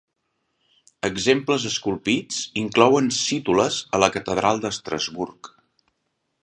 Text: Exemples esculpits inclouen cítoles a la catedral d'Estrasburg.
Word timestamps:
Exemples 1.09 1.67
esculpits 1.71 2.39
inclouen 2.63 3.13
cítoles 3.19 3.79
a 3.97 4.01
la 4.05 4.11
catedral 4.17 4.65
d'Estrasburg. 4.65 5.57